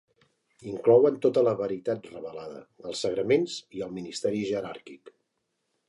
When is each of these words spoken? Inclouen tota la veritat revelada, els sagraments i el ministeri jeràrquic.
Inclouen 0.69 1.19
tota 1.25 1.43
la 1.47 1.53
veritat 1.59 2.09
revelada, 2.15 2.63
els 2.91 3.05
sagraments 3.07 3.59
i 3.81 3.87
el 3.89 3.97
ministeri 4.01 4.45
jeràrquic. 4.55 5.19